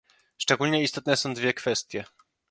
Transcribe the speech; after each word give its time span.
Szczególnie 0.37 0.83
istotne 0.83 1.17
są 1.17 1.33
dwie 1.33 1.53
kwestie 1.53 2.03